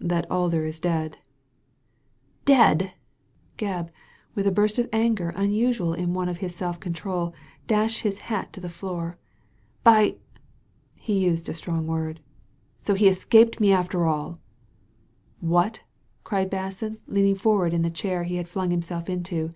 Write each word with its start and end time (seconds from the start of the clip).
That 0.00 0.30
Alder 0.30 0.66
is 0.66 0.78
dead."" 0.78 1.16
Dead!" 2.54 2.92
Gebb, 3.58 3.88
with 4.34 4.46
a 4.46 4.50
burst 4.52 4.78
of 4.78 4.86
anger 4.92 5.30
unusual 5.30 5.94
in 5.94 6.12
one 6.12 6.28
of 6.28 6.36
his 6.44 6.54
self*control, 6.54 7.32
dashed 7.66 8.02
his 8.02 8.18
hat 8.18 8.54
on 8.54 8.60
the 8.60 8.68
floor." 8.68 9.16
By!" 9.82 10.16
he 11.06 11.24
used 11.24 11.48
a 11.48 11.54
strong 11.54 11.86
word, 11.86 12.20
so 12.76 12.92
he 12.92 13.06
has 13.06 13.16
escaped 13.16 13.62
me 13.62 13.72
after 13.72 14.04
all 14.04 14.32
I 14.32 14.36
""What 15.56 15.78
I" 15.78 15.80
cried 16.24 16.50
Basson, 16.50 16.98
leaning 17.06 17.34
forward 17.36 17.72
in 17.72 17.80
the 17.80 17.90
chair 17.90 18.24
he 18.24 18.36
had 18.36 18.50
flung 18.50 18.70
himself 18.72 19.08
into. 19.08 19.48